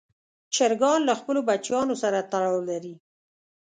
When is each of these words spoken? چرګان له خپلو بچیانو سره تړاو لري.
چرګان 0.55 0.99
له 1.09 1.13
خپلو 1.19 1.39
بچیانو 1.49 1.95
سره 2.03 2.27
تړاو 2.31 2.59
لري. 2.69 2.93